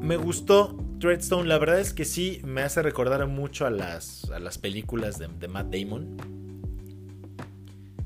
[0.00, 4.38] Me gustó Treadstone, la verdad es que sí, me hace recordar mucho a las, a
[4.38, 6.16] las películas de Matt Damon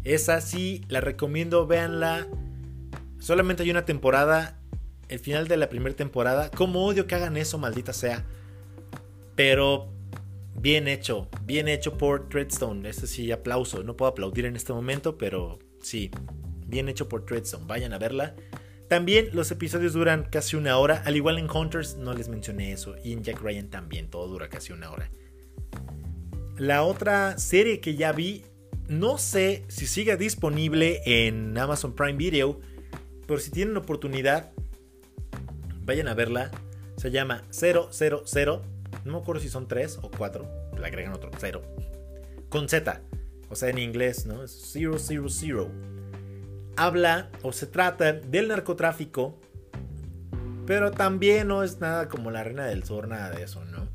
[0.04, 2.26] Esa sí, la recomiendo, véanla.
[3.18, 4.57] Solamente hay una temporada,
[5.08, 6.50] el final de la primera temporada.
[6.50, 8.24] Como odio que hagan eso, maldita sea.
[9.34, 9.88] Pero
[10.54, 12.88] bien hecho, bien hecho por Treadstone.
[12.88, 13.82] Este sí, aplauso.
[13.82, 16.10] No puedo aplaudir en este momento, pero sí,
[16.66, 17.66] bien hecho por Treadstone.
[17.66, 18.34] Vayan a verla.
[18.88, 21.02] También los episodios duran casi una hora.
[21.04, 22.96] Al igual en Hunters no les mencioné eso.
[23.04, 25.10] Y en Jack Ryan también, todo dura casi una hora.
[26.56, 28.44] La otra serie que ya vi,
[28.88, 32.60] no sé si sigue disponible en Amazon Prime Video.
[33.26, 34.52] Pero si tienen oportunidad,
[35.88, 36.52] vayan a verla.
[36.96, 37.90] Se llama 000.
[39.04, 40.72] No me acuerdo si son 3 o 4.
[40.78, 41.62] Le agregan otro 0.
[42.48, 43.00] Con Z.
[43.50, 44.44] O sea, en inglés, ¿no?
[44.44, 44.98] Es 000
[46.78, 49.36] habla o se trata del narcotráfico,
[50.64, 53.88] pero también no es nada como la reina del sur, nada de eso, ¿no?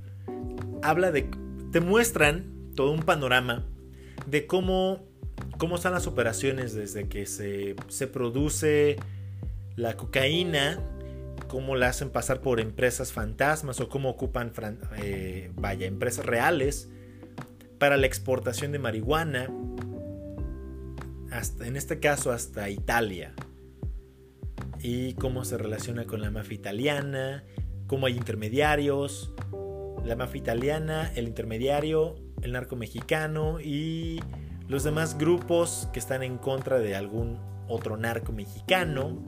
[0.82, 1.29] Habla de,
[1.71, 3.65] te muestran todo un panorama
[4.25, 5.06] de cómo,
[5.58, 8.97] cómo están las operaciones desde que se, se produce
[9.77, 10.79] la cocaína,
[11.53, 14.51] cómo la hacen pasar por empresas fantasmas o cómo ocupan,
[14.97, 16.89] eh, vaya, empresas reales
[17.77, 19.51] para la exportación de marihuana
[21.61, 23.35] en este caso hasta Italia.
[24.79, 27.43] Y cómo se relaciona con la mafia italiana,
[27.85, 29.31] cómo hay intermediarios,
[30.03, 34.21] la mafia italiana, el intermediario, el narco mexicano y
[34.67, 37.37] los demás grupos que están en contra de algún
[37.67, 39.23] otro narco mexicano.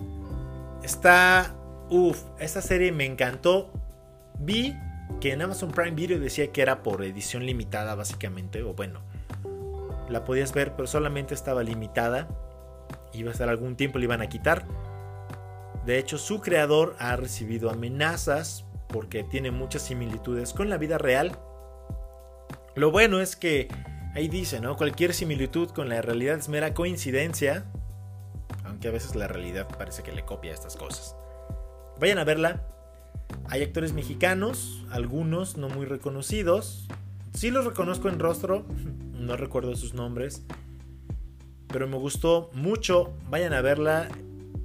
[0.82, 1.56] Está,
[1.90, 3.72] uff, esta serie me encantó.
[4.40, 4.76] Vi
[5.22, 9.02] que en Amazon Prime Video decía que era por edición limitada básicamente, o bueno,
[10.10, 12.28] la podías ver, pero solamente estaba limitada.
[13.14, 14.66] Iba a estar algún tiempo, le iban a quitar.
[15.86, 21.38] De hecho, su creador ha recibido amenazas porque tiene muchas similitudes con la vida real.
[22.76, 23.68] Lo bueno es que
[24.16, 24.76] ahí dice, ¿no?
[24.76, 27.66] Cualquier similitud con la realidad es mera coincidencia.
[28.66, 31.16] Aunque a veces la realidad parece que le copia estas cosas.
[32.00, 32.62] Vayan a verla.
[33.48, 36.88] Hay actores mexicanos, algunos no muy reconocidos.
[37.34, 38.66] Sí los reconozco en rostro,
[39.14, 40.44] no recuerdo sus nombres,
[41.68, 44.10] pero me gustó mucho, vayan a verla.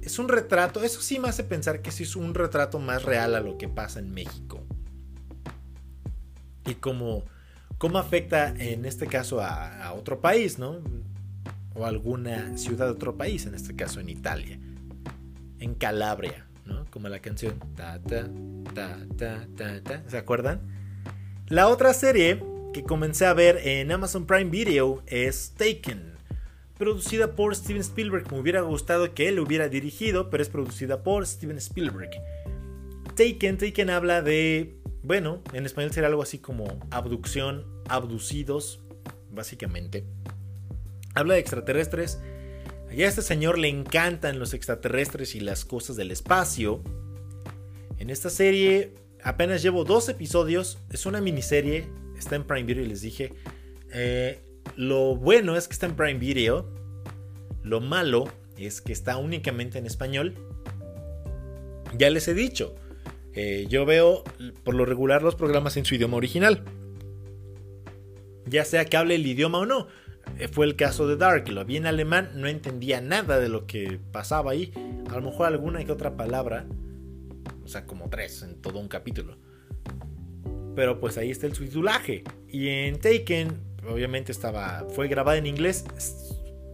[0.01, 3.35] Es un retrato, eso sí me hace pensar que sí es un retrato más real
[3.35, 4.65] a lo que pasa en México.
[6.65, 7.23] Y cómo,
[7.77, 10.79] cómo afecta en este caso a, otro país, ¿no?
[11.75, 14.59] O alguna ciudad de otro país, en este caso en Italia.
[15.59, 16.85] En Calabria, ¿no?
[16.89, 17.55] Como la canción.
[20.07, 20.61] ¿Se acuerdan?
[21.47, 22.43] La otra serie
[22.73, 26.13] que comencé a ver en Amazon Prime Video es Taken,
[26.77, 28.31] producida por Steven Spielberg.
[28.31, 32.11] Me hubiera gustado que él hubiera dirigido, pero es producida por Steven Spielberg.
[33.15, 38.79] Taken, Taken habla de, bueno, en español sería algo así como abducción, abducidos,
[39.29, 40.05] básicamente.
[41.13, 42.21] Habla de extraterrestres.
[42.99, 46.83] A este señor le encantan los extraterrestres y las cosas del espacio.
[47.97, 52.87] En esta serie apenas llevo dos episodios, es una miniserie, está en Prime Video y
[52.87, 53.33] les dije.
[53.93, 54.39] Eh,
[54.75, 56.69] lo bueno es que está en Prime Video.
[57.63, 58.27] Lo malo
[58.57, 60.35] es que está únicamente en español.
[61.97, 62.75] Ya les he dicho.
[63.33, 64.23] Eh, yo veo
[64.63, 66.63] por lo regular los programas en su idioma original.
[68.45, 69.87] Ya sea que hable el idioma o no.
[70.39, 71.49] Eh, fue el caso de Dark.
[71.49, 72.31] Lo vi en alemán.
[72.35, 74.73] No entendía nada de lo que pasaba ahí.
[75.09, 76.65] A lo mejor alguna que otra palabra.
[77.63, 79.37] O sea, como tres en todo un capítulo.
[80.75, 82.23] Pero pues ahí está el subtitulaje.
[82.47, 85.85] Y en Taken, obviamente estaba, fue grabada en inglés,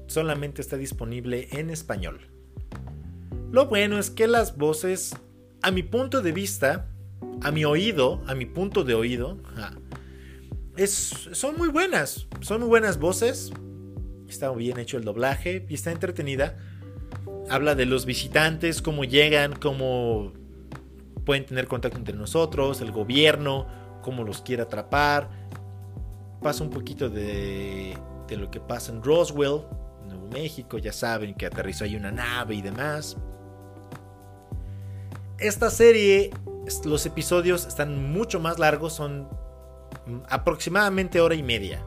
[0.07, 2.19] solamente está disponible en español.
[3.51, 5.15] Lo bueno es que las voces,
[5.61, 6.89] a mi punto de vista,
[7.41, 9.37] a mi oído, a mi punto de oído,
[10.77, 12.27] es, son muy buenas.
[12.41, 13.51] Son muy buenas voces.
[14.27, 16.57] Está bien hecho el doblaje y está entretenida.
[17.49, 20.33] Habla de los visitantes, cómo llegan, cómo
[21.25, 23.67] pueden tener contacto entre nosotros, el gobierno,
[24.01, 25.29] cómo los quiere atrapar.
[26.41, 29.61] Pasa un poquito de, de lo que pasa en Roswell,
[30.05, 30.77] Nuevo México.
[30.77, 33.17] Ya saben que aterrizó ahí una nave y demás.
[35.39, 36.31] Esta serie,
[36.83, 39.29] los episodios están mucho más largos, son
[40.29, 41.83] aproximadamente hora y media.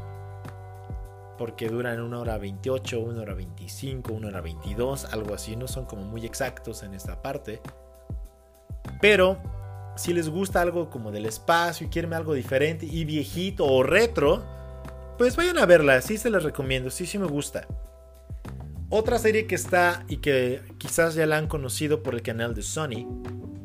[1.38, 5.56] Porque duran una hora 28, una hora 25, una hora 22, algo así.
[5.56, 7.60] No son como muy exactos en esta parte.
[9.00, 9.38] Pero
[9.96, 14.44] si les gusta algo como del espacio y quieren algo diferente y viejito o retro,
[15.18, 17.66] pues vayan a verla, sí se las recomiendo, sí, sí me gusta.
[18.88, 22.62] Otra serie que está y que quizás ya la han conocido por el canal de
[22.62, 23.06] Sony.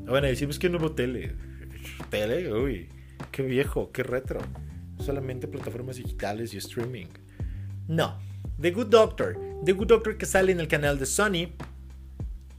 [0.06, 1.36] Van a decir, que nuevo tele.
[2.10, 2.90] Tele, uy,
[3.32, 4.40] qué viejo, qué retro.
[5.00, 7.08] Solamente plataformas digitales y streaming.
[7.88, 8.18] No,
[8.60, 9.38] The Good Doctor.
[9.64, 11.50] The Good Doctor que sale en el canal de Sony.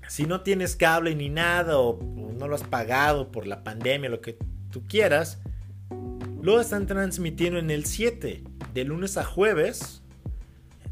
[0.09, 1.99] Si no tienes cable ni nada o,
[2.39, 4.39] no lo has pagado por la pandemia, lo que
[4.71, 5.41] tú quieras,
[6.43, 10.03] lo están transmitiendo en el 7, de lunes a jueves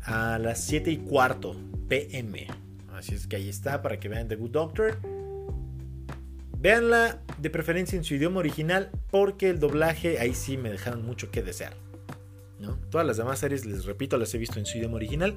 [0.05, 1.57] a las 7 y cuarto
[1.89, 2.47] pm.
[2.93, 4.99] Así es que ahí está para que vean The Good Doctor.
[6.65, 11.31] Veanla de preferencia en su idioma original porque el doblaje ahí sí me dejaron mucho
[11.31, 11.75] que desear.
[12.59, 12.79] ¿no?
[12.89, 15.35] Todas las demás series, les repito, las he visto en su idioma original.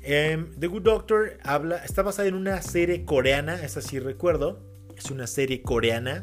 [0.00, 4.58] Em, The Good Doctor habla, está basada en una serie coreana, esa sí recuerdo.
[4.96, 6.22] Es una serie coreana,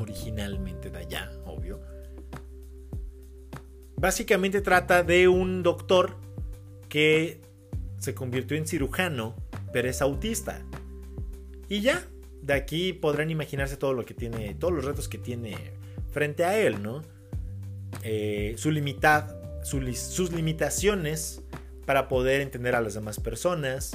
[0.00, 1.82] originalmente de allá, obvio.
[3.96, 6.16] Básicamente trata de un doctor
[6.88, 7.42] que
[7.98, 9.36] se convirtió en cirujano,
[9.70, 10.62] pero es autista.
[11.68, 12.08] Y ya,
[12.48, 15.54] de aquí podrán imaginarse todo lo que tiene, todos los retos que tiene
[16.10, 17.02] frente a él, ¿no?
[18.02, 21.42] Eh, su limitad, sus limitaciones
[21.84, 23.92] para poder entender a las demás personas,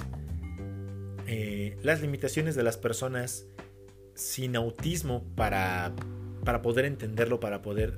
[1.26, 3.48] eh, las limitaciones de las personas
[4.14, 5.92] sin autismo para,
[6.46, 7.98] para poder entenderlo, para poder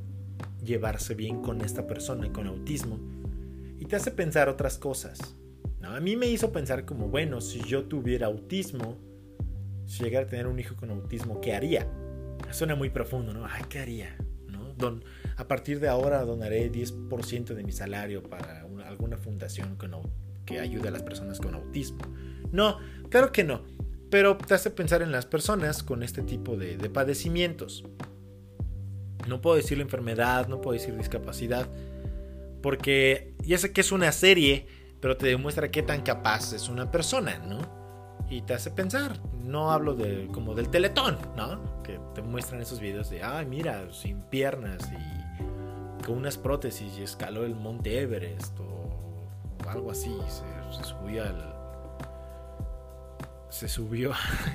[0.63, 2.97] llevarse bien con esta persona con autismo.
[3.77, 5.35] Y te hace pensar otras cosas.
[5.83, 8.97] A mí me hizo pensar como, bueno, si yo tuviera autismo,
[9.86, 11.88] si llegara a tener un hijo con autismo, ¿qué haría?
[12.52, 13.45] Suena muy profundo, ¿no?
[13.45, 14.15] Ay, ¿qué haría?
[14.48, 14.74] ¿No?
[14.74, 15.04] Don,
[15.38, 19.78] a partir de ahora donaré 10% de mi salario para alguna fundación
[20.45, 22.00] que ayude a las personas con autismo.
[22.52, 22.78] No,
[23.10, 23.63] claro que no.
[24.10, 27.84] Pero te hace pensar en las personas con este tipo de, de padecimientos.
[29.28, 31.67] No puedo decir la enfermedad, no puedo decir discapacidad,
[32.62, 34.67] porque ya sé que es una serie,
[35.02, 37.85] pero te demuestra qué tan capaz es una persona, ¿no?
[38.29, 39.19] Y te hace pensar.
[39.43, 41.83] No hablo de como del teletón, ¿no?
[41.83, 47.03] Que te muestran esos videos de, ay, mira, sin piernas y con unas prótesis y
[47.03, 50.15] escaló el monte Everest o, algo así.
[50.29, 51.55] Se, subió al.
[53.49, 54.13] Se subió.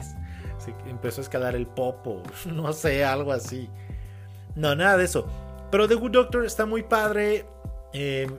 [0.59, 2.23] se empezó a escalar el popo.
[2.47, 3.69] No sé, algo así.
[4.55, 5.27] No, nada de eso.
[5.71, 7.47] Pero The Good Doctor está muy padre.
[7.93, 8.31] Eh,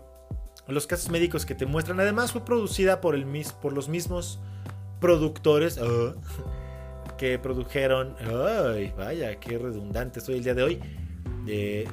[0.67, 2.00] los casos médicos que te muestran.
[2.00, 3.26] Además, fue producida por, el,
[3.62, 4.39] por los mismos
[5.02, 6.14] productores ah,
[7.18, 8.16] que produjeron.
[8.22, 10.80] Ay, vaya, qué redundante soy el día de hoy.
[11.46, 11.90] De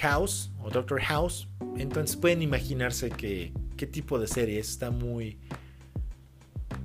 [0.00, 1.48] House o Doctor House.
[1.78, 5.38] Entonces pueden imaginarse que, qué tipo de serie está muy.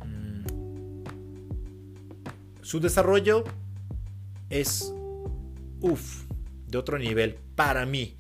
[0.06, 1.04] Mm,
[2.62, 3.44] su desarrollo
[4.50, 4.94] es.
[5.82, 6.26] Uff,
[6.68, 8.16] de otro nivel para mí.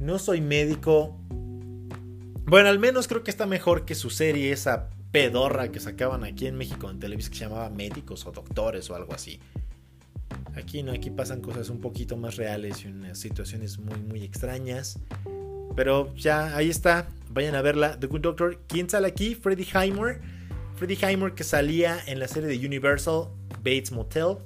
[0.00, 1.16] No soy médico.
[2.48, 6.46] Bueno, al menos creo que está mejor que su serie esa pedorra que sacaban aquí
[6.46, 9.40] en México en televisión que se llamaba Médicos o Doctores o algo así.
[10.56, 14.98] Aquí no, aquí pasan cosas un poquito más reales y unas situaciones muy, muy extrañas.
[15.76, 17.08] Pero ya, ahí está.
[17.28, 18.00] Vayan a verla.
[18.00, 18.60] The Good Doctor.
[18.66, 19.34] ¿Quién sale aquí?
[19.34, 20.20] Freddie Highmore.
[20.76, 24.38] Freddie Highmore que salía en la serie de Universal Bates Motel.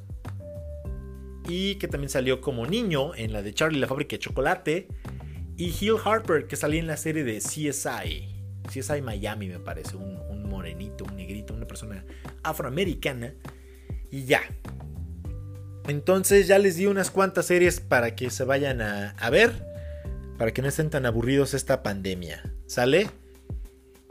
[1.48, 4.88] Y que también salió como niño en la de Charlie la fábrica de chocolate.
[5.56, 8.28] Y Hill Harper que salía en la serie de CSI.
[8.68, 9.96] CSI Miami me parece.
[9.96, 10.18] Un,
[10.60, 12.04] morenito, un negrito, una persona
[12.42, 13.32] afroamericana.
[14.10, 14.42] Y ya.
[15.88, 19.52] Entonces ya les di unas cuantas series para que se vayan a, ver.
[20.36, 22.42] Para que no estén tan aburridos esta pandemia.
[22.66, 23.08] ¿Sale?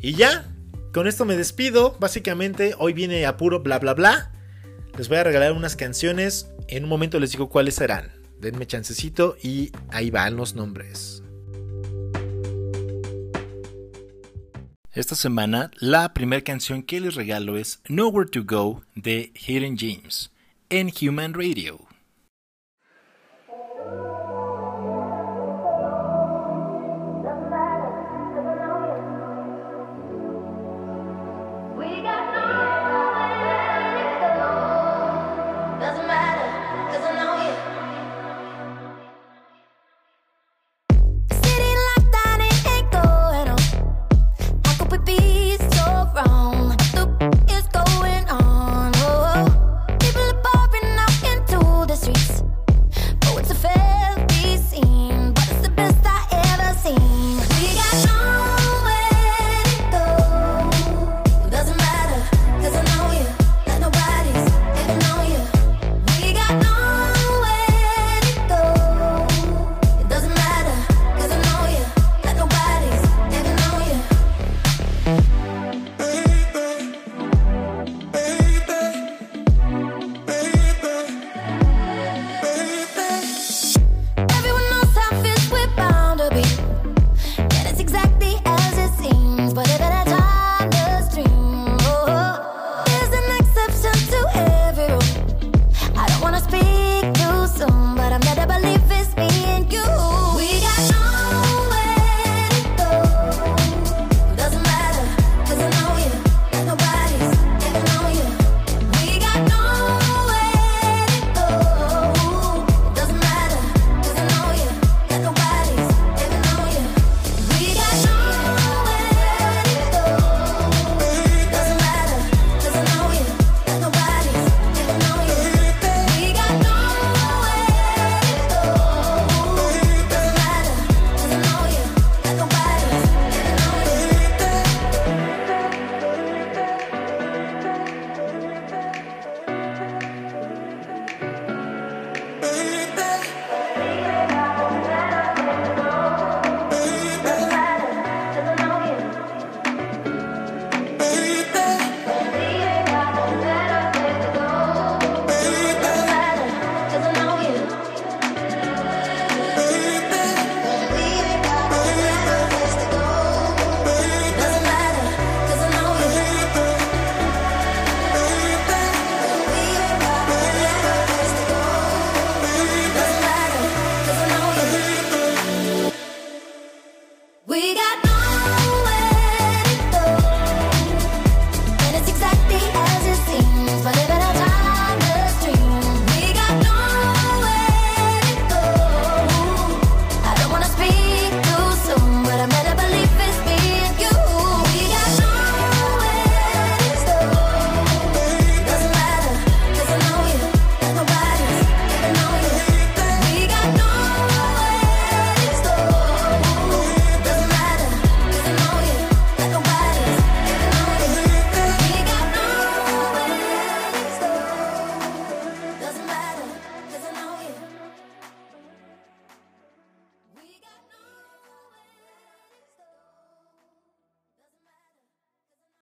[0.01, 0.51] Y ya.
[0.91, 1.95] Con esto me despido.
[1.99, 4.31] Básicamente hoy viene a puro bla bla bla.
[4.97, 6.49] Les voy a regalar unas canciones.
[6.67, 8.11] En un momento les digo cuáles serán.
[8.39, 11.21] Denme chancecito y ahí van los nombres.
[14.99, 20.29] Esta semana la primera canción que les regalo es Nowhere to Go de Hidden James
[20.69, 21.87] en Human Radio.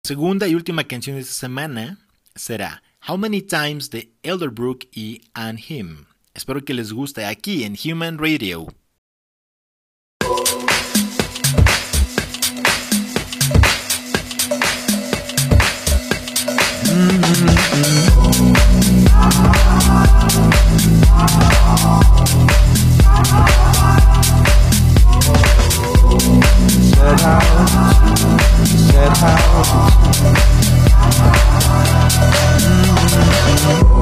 [0.05, 1.98] Segunda y última canción de esta semana
[2.34, 6.05] será How Many Times de Elderbrook y And Him.
[6.34, 8.66] Espero que les guste aquí en Human Radio.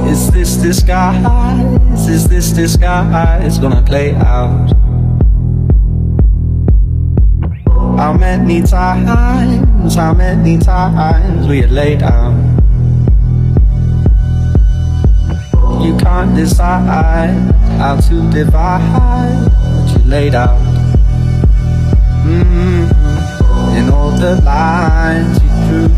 [0.06, 2.08] Is this disguise?
[2.08, 4.72] Is this disguise gonna play out?
[7.96, 12.58] How many times, how many times we had laid down?
[15.82, 20.71] You can't decide how to divide what you laid out.
[22.24, 23.76] Mm -hmm.
[23.78, 25.88] In all the lines you drew,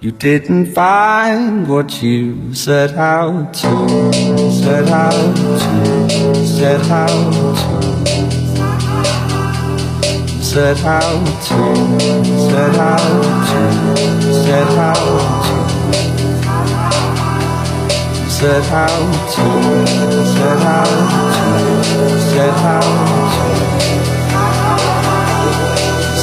[0.00, 3.70] you didn't find what you set out to,
[4.62, 8.08] set out to, set out to
[10.48, 11.12] set out
[11.46, 11.58] to,
[12.48, 13.10] set out
[13.48, 13.62] to,
[14.32, 15.52] set out to,
[18.30, 19.02] set out
[19.34, 19.46] to,
[20.26, 20.98] set out
[21.44, 23.67] to, set out to,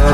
[0.00, 0.06] So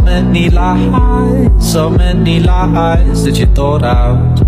[0.00, 4.45] many lies, so many lies that you thought out.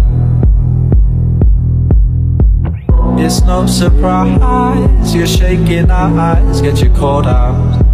[3.28, 7.84] It's no surprise You're shaking our eyes get you caught out.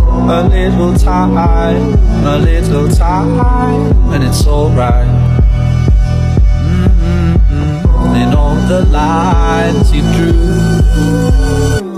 [0.00, 3.40] A little time, a little time,
[4.12, 5.06] and it's alright.
[6.66, 8.20] Mm-mm-mm.
[8.20, 10.34] In all the lines you drew,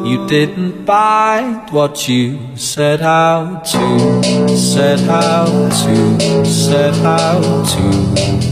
[0.07, 8.52] you didn't find what you set out to, set out to, set out to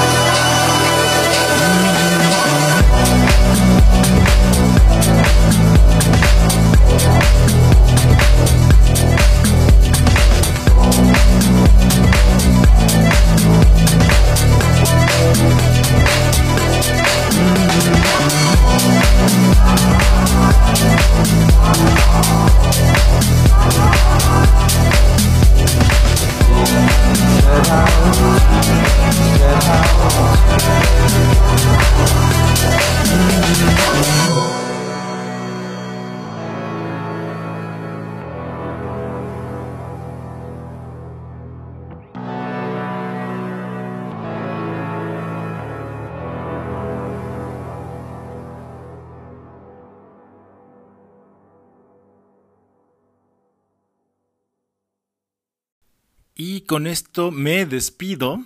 [56.71, 58.41] Con esto me despido.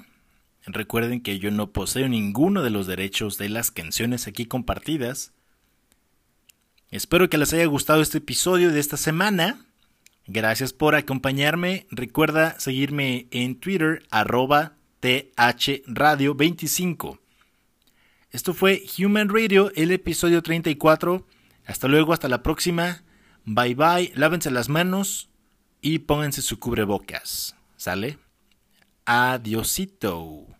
[0.65, 5.31] Recuerden que yo no poseo ninguno de los derechos de las canciones aquí compartidas.
[6.89, 9.67] Espero que les haya gustado este episodio de esta semana.
[10.25, 11.85] Gracias por acompañarme.
[11.91, 14.73] Recuerda seguirme en Twitter arroba
[15.03, 17.19] thradio25.
[18.31, 21.27] Esto fue Human Radio, el episodio 34.
[21.67, 23.03] Hasta luego, hasta la próxima.
[23.43, 25.29] Bye bye, lávense las manos
[25.79, 27.54] y pónganse su cubrebocas.
[27.85, 28.17] ¿Sale?
[29.05, 30.54] Adiosito.